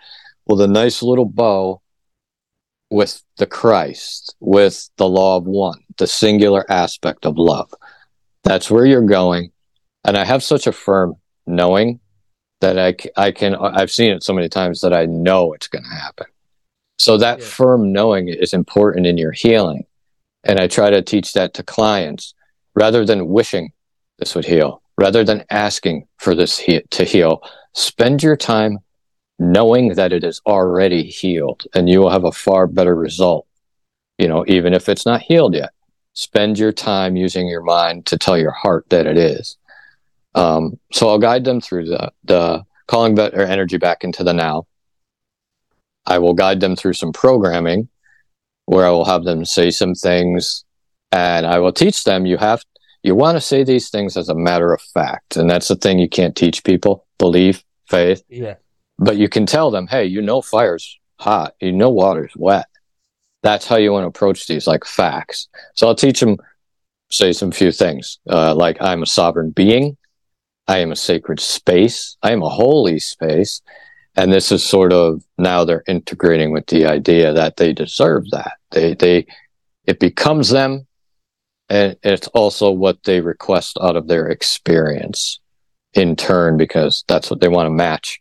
[0.47, 1.81] with a nice little bow
[2.91, 7.73] with the Christ, with the law of one, the singular aspect of love.
[8.45, 9.53] That's where you're going.
[10.05, 12.01] And I have such a firm knowing
[12.61, 15.85] that I, I can, I've seen it so many times that I know it's going
[15.85, 16.27] to happen.
[16.99, 17.45] So that yeah.
[17.45, 19.85] firm knowing is important in your healing.
[20.45, 22.35] And I try to teach that to clients
[22.75, 23.73] rather than wishing
[24.19, 27.43] this would heal, rather than asking for this he- to heal.
[27.75, 28.79] Spend your time
[29.39, 33.47] knowing that it is already healed and you will have a far better result.
[34.19, 35.71] You know, even if it's not healed yet,
[36.15, 39.57] spend your time using your mind to tell your heart that it is.
[40.35, 44.67] Um, so I'll guide them through the, the calling their energy back into the now.
[46.05, 47.89] I will guide them through some programming
[48.67, 50.65] where I will have them say some things
[51.13, 52.63] and I will teach them you have
[53.03, 55.37] you want to say these things as a matter of fact.
[55.37, 58.23] And that's the thing you can't teach people belief, faith.
[58.29, 58.57] Yeah.
[58.99, 62.67] But you can tell them, hey, you know fire's hot, you know water's wet.
[63.43, 65.49] That's how you want to approach these like facts.
[65.75, 66.37] So I'll teach them,
[67.11, 69.97] say some few things uh, like I'm a sovereign being,
[70.67, 73.63] I am a sacred space, I am a holy space.
[74.17, 78.55] And this is sort of now they're integrating with the idea that they deserve that.
[78.73, 79.27] They, they,
[79.87, 80.89] it becomes them
[81.69, 85.41] and it's also what they request out of their experience
[85.95, 88.21] in turn because that's what they want to match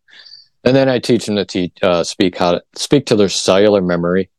[0.67, 4.30] and then I teach them to uh, speak how to speak to their cellular memory,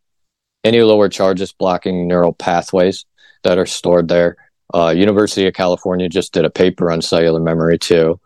[0.62, 3.06] any lower charges blocking neural pathways
[3.44, 4.36] that are stored there.
[4.74, 8.20] Uh, University of California just did a paper on cellular memory too.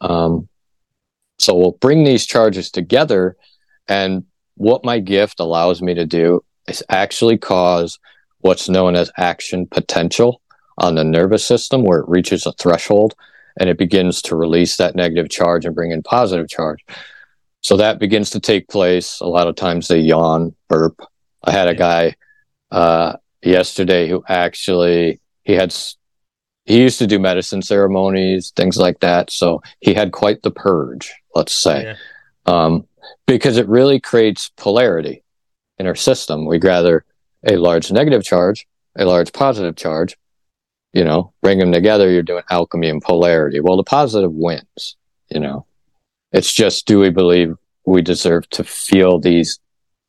[0.00, 0.48] Um,
[1.38, 3.36] so we'll bring these charges together,
[3.88, 7.98] and what my gift allows me to do is actually cause
[8.38, 10.40] what's known as action potential
[10.78, 13.14] on the nervous system, where it reaches a threshold
[13.60, 16.82] and it begins to release that negative charge and bring in positive charge.
[17.64, 19.20] So that begins to take place.
[19.20, 21.00] A lot of times they yawn, burp.
[21.42, 22.14] I had a guy
[22.70, 25.74] uh, yesterday who actually he had
[26.66, 29.30] he used to do medicine ceremonies, things like that.
[29.30, 31.96] So he had quite the purge, let's say, yeah.
[32.44, 32.86] um,
[33.26, 35.22] because it really creates polarity
[35.78, 36.44] in our system.
[36.44, 37.06] We gather
[37.46, 38.66] a large negative charge,
[38.98, 40.18] a large positive charge.
[40.92, 42.10] You know, bring them together.
[42.10, 43.60] You're doing alchemy and polarity.
[43.60, 44.96] Well, the positive wins.
[45.30, 45.66] You know,
[46.34, 49.60] it's just do we believe we deserve to feel these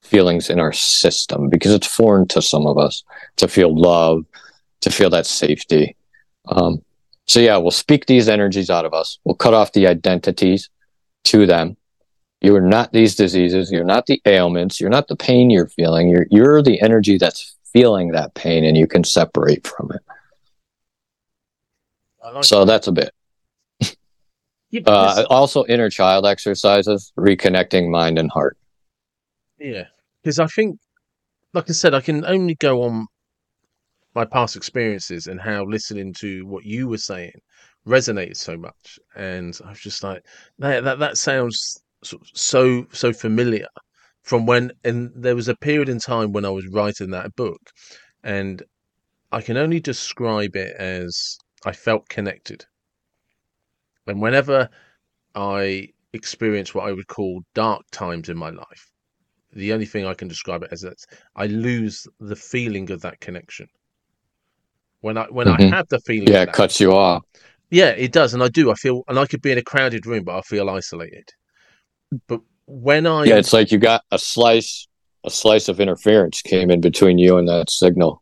[0.01, 3.03] feelings in our system because it's foreign to some of us
[3.37, 4.25] to feel love,
[4.81, 5.95] to feel that safety.
[6.47, 6.81] Um,
[7.25, 9.19] so yeah, we'll speak these energies out of us.
[9.23, 10.69] We'll cut off the identities
[11.25, 11.77] to them.
[12.41, 13.71] You are not these diseases.
[13.71, 14.79] You're not the ailments.
[14.79, 16.09] You're not the pain you're feeling.
[16.09, 20.01] You're you're the energy that's feeling that pain, and you can separate from it.
[22.23, 22.65] Like so that.
[22.65, 23.14] that's a bit.
[24.81, 28.57] Yeah, uh, also, inner child exercises, reconnecting mind and heart.
[29.57, 29.85] Yeah,
[30.21, 30.79] because I think,
[31.53, 33.07] like I said, I can only go on
[34.13, 37.31] my past experiences and how listening to what you were saying
[37.87, 40.25] resonated so much, and I was just like,
[40.59, 43.67] that that, that sounds so so familiar
[44.23, 47.61] from when and there was a period in time when I was writing that book,
[48.23, 48.61] and
[49.31, 52.65] I can only describe it as I felt connected
[54.07, 54.69] and whenever
[55.33, 58.91] I experience what I would call dark times in my life,
[59.53, 60.97] the only thing I can describe it as that
[61.35, 63.67] I lose the feeling of that connection.
[65.01, 65.73] When I when mm-hmm.
[65.73, 67.23] I have the feeling, yeah, it cuts you off.
[67.69, 68.71] Yeah, it does, and I do.
[68.71, 71.29] I feel, and I could be in a crowded room, but I feel isolated.
[72.27, 74.87] But when I, yeah, it's like you got a slice,
[75.23, 78.21] a slice of interference came in between you and that signal.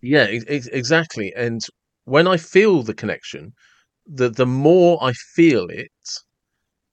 [0.00, 1.32] Yeah, ex- exactly.
[1.36, 1.64] And
[2.04, 3.52] when I feel the connection,
[4.06, 5.90] the the more I feel it,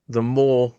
[0.08, 0.76] the more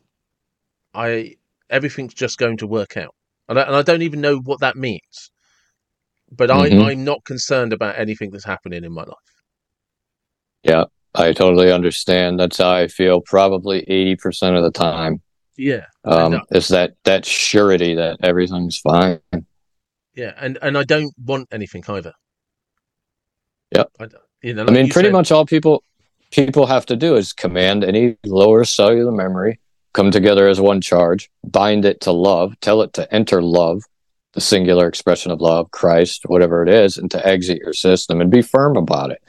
[0.92, 1.37] I
[1.70, 3.14] everything's just going to work out,
[3.49, 5.31] and I, and I don't even know what that means.
[6.31, 6.83] But mm-hmm.
[6.83, 9.16] I, I'm not concerned about anything that's happening in my life.
[10.62, 12.40] Yeah, I totally understand.
[12.40, 13.20] That's how I feel.
[13.20, 15.20] Probably eighty percent of the time.
[15.57, 19.20] Yeah, um, is that that surety that everything's fine.
[20.14, 22.12] Yeah, and and I don't want anything either.
[23.75, 23.90] Yep.
[24.01, 24.09] I,
[24.42, 25.83] you know, like I mean, pretty said, much all people
[26.35, 29.61] people have to do is command any lower cellular memory,
[29.92, 33.85] come together as one charge, bind it to love, tell it to enter love,
[34.33, 38.33] the singular expression of love, Christ, whatever it is, and to exit your system and
[38.33, 39.23] be firm about it.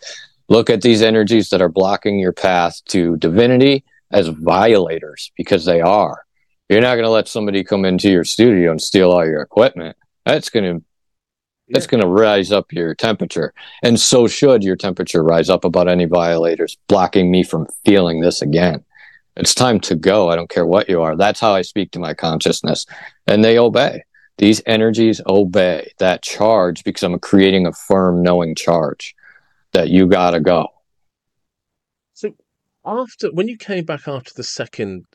[0.49, 5.81] Look at these energies that are blocking your path to divinity as violators because they
[5.81, 6.25] are.
[6.69, 9.95] You're not going to let somebody come into your studio and steal all your equipment.
[10.25, 10.83] That's going to
[11.69, 13.54] that's going to rise up your temperature.
[13.82, 18.41] And so should your temperature rise up about any violators blocking me from feeling this
[18.41, 18.84] again.
[19.36, 20.30] It's time to go.
[20.30, 21.15] I don't care what you are.
[21.15, 22.86] That's how I speak to my consciousness.
[23.28, 24.04] And they obey.
[24.38, 29.15] These energies obey that charge because I'm creating a firm, knowing charge
[29.71, 30.67] that you got to go.
[32.13, 32.34] So,
[32.86, 35.06] after when you came back after the second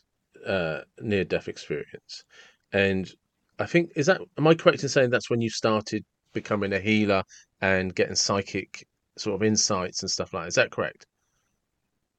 [0.46, 2.24] uh, near death experience,
[2.72, 3.10] and
[3.58, 6.80] I think, is that, am I correct in saying that's when you started becoming a
[6.80, 7.24] healer
[7.60, 10.48] and getting psychic sort of insights and stuff like that?
[10.48, 11.06] Is that correct?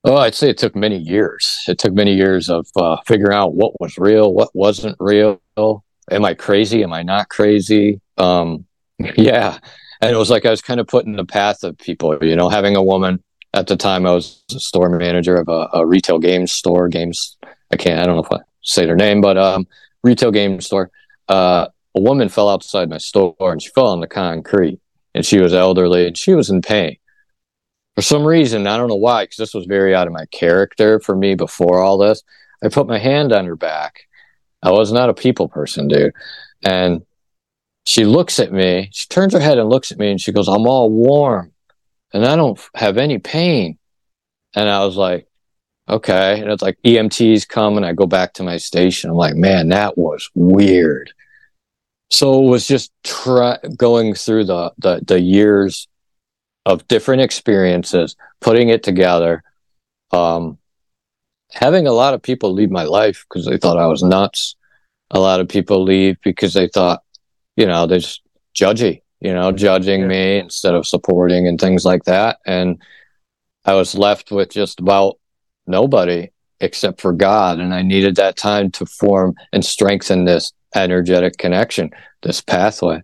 [0.04, 1.64] Oh, I'd say it took many years.
[1.68, 5.40] It took many years of uh, figuring out what was real, what wasn't real.
[6.10, 6.84] Am I crazy?
[6.84, 8.02] Am I not crazy?
[8.18, 8.66] Um,
[9.16, 9.60] yeah.
[10.02, 12.36] And it was like I was kind of put in the path of people, you
[12.36, 14.08] know, having a woman at the time.
[14.08, 17.38] I was a store manager of a, a retail games store, games.
[17.72, 19.68] I can't, I don't know if I say their name, but um,
[20.04, 20.90] retail game store.
[21.28, 24.80] Uh, a woman fell outside my store and she fell on the concrete
[25.14, 26.98] and she was elderly and she was in pain.
[27.96, 31.00] For some reason, I don't know why, because this was very out of my character
[31.00, 32.24] for me before all this.
[32.64, 34.08] I put my hand on her back.
[34.64, 36.14] I was not a people person, dude.
[36.64, 37.06] And
[37.86, 40.48] she looks at me, she turns her head and looks at me and she goes,
[40.48, 41.52] I'm all warm
[42.14, 43.78] and I don't have any pain.
[44.56, 45.28] And I was like,
[45.90, 46.40] okay.
[46.40, 49.10] And it's like EMTs come and I go back to my station.
[49.10, 51.14] I'm like, man, that was weird.
[52.12, 55.88] So it was just try- going through the, the, the years
[56.66, 59.44] of different experiences, putting it together,
[60.12, 60.58] um,
[61.52, 64.56] having a lot of people leave my life because they thought I was nuts.
[65.12, 67.02] A lot of people leave because they thought,
[67.56, 68.22] you know, they're just
[68.56, 70.08] judgy, you know, judging yeah.
[70.08, 72.40] me instead of supporting and things like that.
[72.46, 72.82] And
[73.66, 75.18] I was left with just about
[75.66, 77.60] nobody except for God.
[77.60, 83.02] And I needed that time to form and strengthen this energetic connection, this pathway.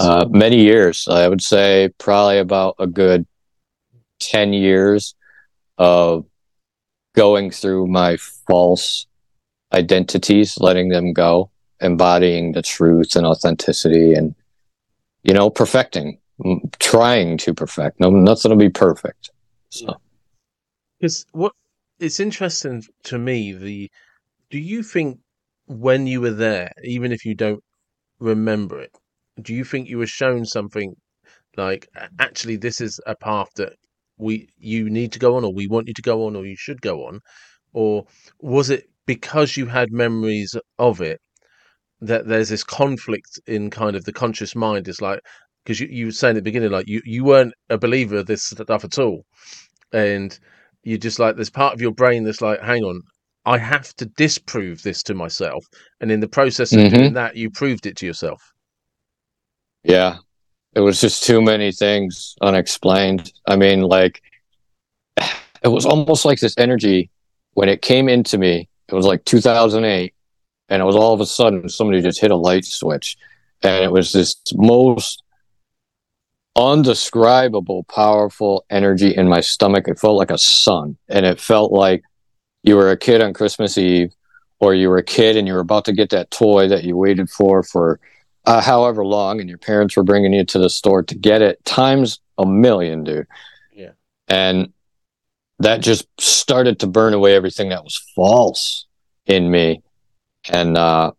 [0.00, 3.26] Uh, many years, I would say probably about a good
[4.20, 5.14] 10 years
[5.78, 6.26] of
[7.14, 9.06] going through my false
[9.72, 14.34] identities, letting them go, embodying the truth and authenticity and,
[15.22, 16.18] you know, perfecting,
[16.78, 18.00] trying to perfect.
[18.00, 19.30] No, nothing will be perfect.
[19.70, 19.96] So,
[20.98, 21.52] because what
[22.00, 23.90] it's interesting to me, the,
[24.50, 25.18] do you think
[25.66, 27.62] when you were there, even if you don't
[28.20, 28.92] remember it,
[29.42, 30.94] do you think you were shown something
[31.56, 31.88] like
[32.20, 33.72] actually this is a path that
[34.18, 36.56] we you need to go on or we want you to go on or you
[36.56, 37.20] should go on
[37.72, 38.04] or
[38.40, 41.20] was it because you had memories of it
[42.00, 44.88] that there's this conflict in kind of the conscious mind?
[44.88, 45.20] Is like
[45.64, 48.26] because you, you were saying at the beginning like you, you weren't a believer of
[48.26, 49.24] this stuff at all
[49.92, 50.38] and
[50.84, 53.02] you just like there's part of your brain that's like hang on
[53.46, 55.64] I have to disprove this to myself.
[56.00, 56.96] And in the process of mm-hmm.
[56.96, 58.52] doing that, you proved it to yourself.
[59.84, 60.16] Yeah.
[60.74, 63.32] It was just too many things unexplained.
[63.46, 64.20] I mean, like,
[65.62, 67.08] it was almost like this energy
[67.54, 68.68] when it came into me.
[68.88, 70.12] It was like 2008.
[70.68, 73.16] And it was all of a sudden somebody just hit a light switch.
[73.62, 75.22] And it was this most
[76.56, 79.86] undescribable, powerful energy in my stomach.
[79.86, 80.96] It felt like a sun.
[81.08, 82.02] And it felt like
[82.66, 84.12] you were a kid on Christmas Eve,
[84.58, 86.96] or you were a kid and you were about to get that toy that you
[86.96, 88.00] waited for for
[88.44, 91.64] uh, however long, and your parents were bringing you to the store to get it
[91.64, 93.26] times a million, dude.
[93.72, 93.92] Yeah.
[94.28, 94.72] And
[95.60, 98.86] that just started to burn away everything that was false
[99.26, 99.82] in me.
[100.48, 101.12] And uh,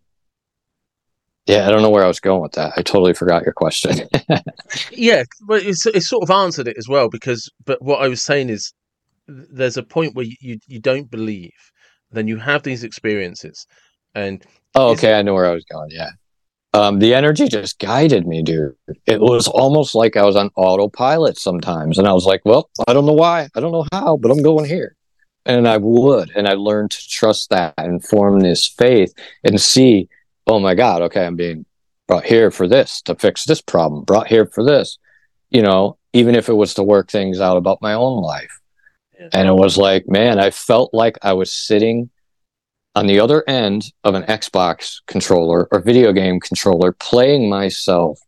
[1.47, 2.73] yeah, I don't know where I was going with that.
[2.77, 4.07] I totally forgot your question.
[4.91, 8.21] yeah, but it's, it's sort of answered it as well because, but what I was
[8.21, 8.73] saying is
[9.27, 11.51] there's a point where you, you, don't believe,
[12.11, 13.67] then you have these experiences,
[14.15, 14.43] and
[14.75, 15.89] oh, okay, I know where I was going.
[15.91, 16.11] Yeah,
[16.73, 18.75] um, the energy just guided me, dude.
[19.05, 22.93] It was almost like I was on autopilot sometimes, and I was like, "Well, I
[22.93, 24.95] don't know why, I don't know how, but I'm going here."
[25.45, 29.13] And I would, and I learned to trust that and form this faith
[29.45, 30.09] and see,
[30.45, 31.65] oh my God, okay, I'm being
[32.05, 34.97] brought here for this to fix this problem, brought here for this,
[35.49, 38.56] you know, even if it was to work things out about my own life.
[39.33, 42.09] And it was like, man, I felt like I was sitting
[42.95, 48.19] on the other end of an Xbox controller or video game controller playing myself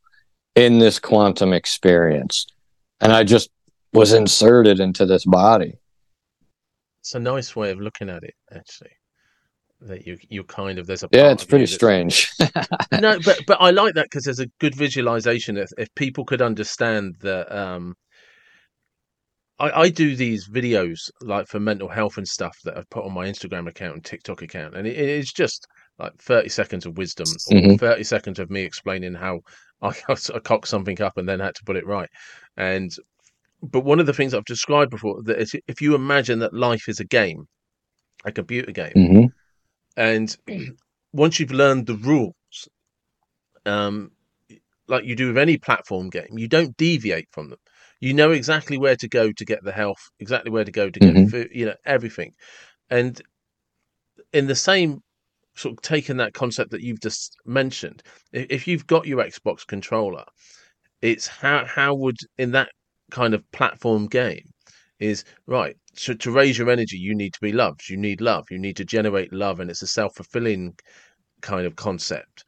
[0.55, 2.45] in this quantum experience.
[3.01, 3.49] And I just
[3.93, 5.79] was inserted into this body.
[7.01, 8.91] It's a nice way of looking at it, actually.
[9.81, 12.29] That you you kind of there's a yeah, it's pretty strange.
[12.91, 15.55] no, but but I like that because there's a good visualization.
[15.57, 17.95] If if people could understand that um,
[19.59, 23.13] I, I do these videos like for mental health and stuff that I've put on
[23.13, 25.67] my Instagram account and TikTok account, and it, it's just
[25.99, 27.77] like thirty seconds of wisdom or Mhm.
[27.77, 29.41] thirty seconds of me explaining how
[29.81, 32.09] I, I cocked something up and then had to put it right.
[32.57, 32.91] And
[33.63, 36.89] but one of the things I've described before that is if you imagine that life
[36.89, 37.47] is a game,
[38.25, 39.31] a computer game, hmm
[39.97, 40.35] and
[41.13, 42.33] once you've learned the rules,
[43.65, 44.11] um,
[44.87, 47.59] like you do with any platform game, you don't deviate from them.
[48.01, 50.99] You know exactly where to go to get the health, exactly where to go to
[50.99, 51.29] get Mhm.
[51.29, 52.33] food, you know everything.
[52.89, 53.21] And
[54.33, 55.01] in the same
[55.55, 60.25] sort of taking that concept that you've just mentioned, if you've got your Xbox controller,
[61.01, 62.69] it's how how would in that
[63.11, 64.51] kind of platform game
[64.99, 68.45] is right to, to raise your energy you need to be loved you need love
[68.51, 70.75] you need to generate love and it's a self-fulfilling
[71.41, 72.45] kind of concept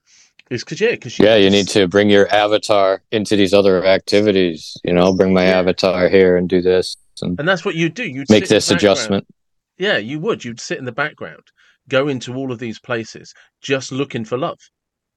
[0.51, 4.77] it's because yeah because Yeah, you need to bring your avatar into these other activities.
[4.83, 5.59] You know, bring my Yeah.
[5.59, 9.25] avatar here and do this and and that's what you do you'd make this adjustment.
[9.77, 11.43] yeah you would you'd sit in the background
[11.89, 14.59] go into all of these places just looking for love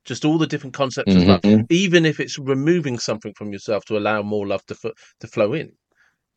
[0.05, 1.66] just all the different concepts of love Mhm.
[1.70, 5.53] even if it's removing something from yourself to allow more love to f- to flow
[5.55, 5.72] in.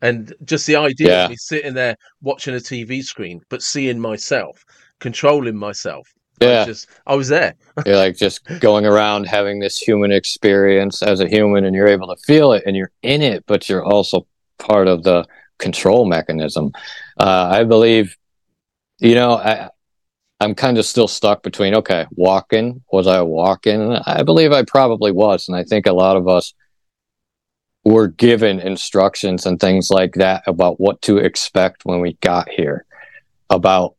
[0.02, 1.24] And just the idea Yeah.
[1.26, 4.64] of me sitting there watching a TV screen, but seeing myself,
[5.00, 6.08] controlling myself.
[6.41, 7.55] I Yeah, just I was there.
[7.85, 12.07] you're like just going around having this human experience as a human, and you're able
[12.07, 14.27] to feel it, and you're in it, but you're also
[14.57, 15.25] part of the
[15.57, 16.71] control mechanism.
[17.19, 18.15] Uh, I believe,
[18.99, 19.69] you know, I,
[20.39, 22.83] I'm kind of still stuck between okay, walking.
[22.91, 23.93] Was I walking?
[24.05, 26.53] I believe I probably was, and I think a lot of us
[27.83, 32.85] were given instructions and things like that about what to expect when we got here,
[33.49, 33.95] about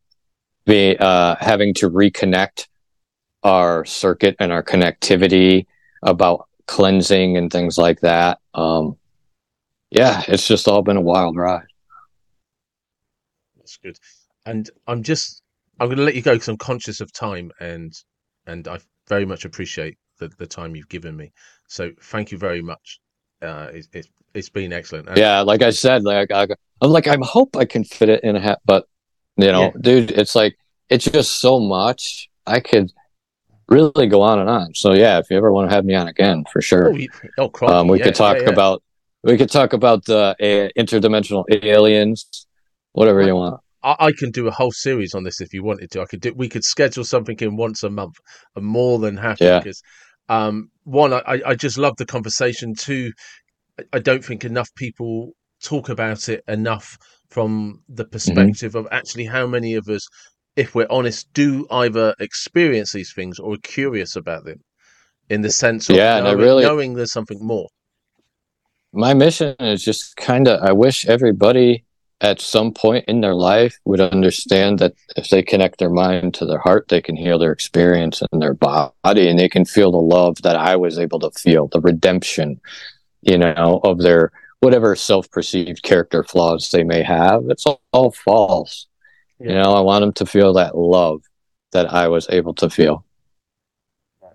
[0.68, 2.68] be uh, having to reconnect
[3.42, 5.66] our circuit and our connectivity,
[6.02, 8.38] about cleansing and things like that.
[8.54, 8.96] Um,
[9.90, 11.66] yeah, it's just all been a wild ride.
[13.56, 13.98] That's good.
[14.46, 15.42] And I'm just
[15.80, 17.92] I'm going to let you go because I'm conscious of time and
[18.46, 21.32] and I very much appreciate the, the time you've given me.
[21.68, 23.00] So thank you very much.
[23.40, 25.08] Uh, it, it, it's been excellent.
[25.08, 26.48] And Yeah, like I said, like I,
[26.80, 28.86] I'm like I hope I can fit it in a hat, but
[29.38, 29.72] you know, Yeah.
[29.80, 30.58] dude, it's like
[30.90, 32.30] it's just so much.
[32.46, 32.92] I could
[33.68, 34.74] really go on and on.
[34.74, 36.92] So yeah, if you ever want to have me on again, for sure.
[36.92, 36.98] Oh,
[37.38, 38.82] oh crikey, um, we yeah, could talk yeah, about
[39.22, 42.46] we could talk about the uh, interdimensional aliens,
[42.92, 43.60] whatever you want.
[43.82, 46.00] I, I can do a whole series on this if you wanted to.
[46.02, 46.32] I could do.
[46.34, 48.16] We could schedule something in once a month.
[48.56, 49.80] I'm more than happy because
[50.28, 52.74] um, one, I, I- just love the conversation.
[52.74, 53.12] Two,
[53.92, 55.32] I don't think enough people
[55.62, 56.96] talk about it enough
[57.30, 58.12] from the Mm-hmm.
[58.12, 60.06] perspective of actually how many of us,
[60.56, 64.60] if we're honest, do either experience these things or are curious about them,
[65.28, 67.68] in the sense of Yeah, knowing, really- knowing there's something more.
[68.92, 70.62] My mission is just kind of.
[70.62, 71.84] I wish everybody
[72.22, 76.46] at some point in their life would understand that if they connect their mind to
[76.46, 79.98] their heart, they can heal their experience and their body, and they can feel the
[79.98, 82.60] love that I was able to feel, the redemption,
[83.20, 87.44] you know, of their whatever self-perceived character flaws they may have.
[87.48, 88.86] It's all, all false.
[89.40, 91.22] You know, I want them to feel that love
[91.70, 93.04] that I was able to feel.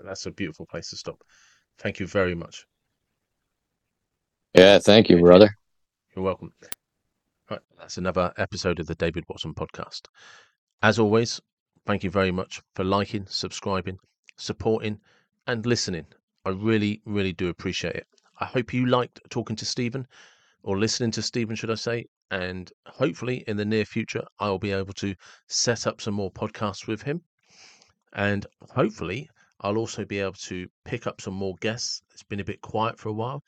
[0.01, 1.23] That's a beautiful place to stop.
[1.77, 2.65] Thank you very much.
[4.53, 5.57] Yeah, thank you, brother.
[6.15, 6.53] You're welcome.
[7.49, 10.03] Right, that's another episode of the David Watson podcast.
[10.81, 11.41] As always,
[11.85, 13.97] thank you very much for liking, subscribing,
[14.37, 14.99] supporting,
[15.47, 16.05] and listening.
[16.45, 18.07] I really, really do appreciate it.
[18.39, 20.07] I hope you liked talking to Stephen
[20.63, 22.05] or listening to Stephen, should I say.
[22.31, 25.15] And hopefully, in the near future, I will be able to
[25.47, 27.21] set up some more podcasts with him.
[28.13, 29.29] And hopefully,
[29.61, 32.01] I'll also be able to pick up some more guests.
[32.11, 33.43] It's been a bit quiet for a while,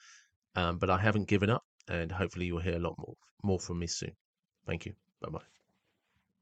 [0.55, 3.79] um, but I haven't given up and hopefully you'll hear a lot more more from
[3.79, 4.15] me soon.
[4.65, 4.95] Thank you.
[5.21, 5.54] Bye bye.